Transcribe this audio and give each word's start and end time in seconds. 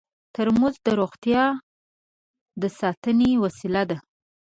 ترموز 0.35 0.75
د 0.85 0.87
روغتیا 0.99 1.43
د 2.61 2.63
ساتنې 2.79 3.29
وسیله 3.43 3.83
ده. 3.89 3.97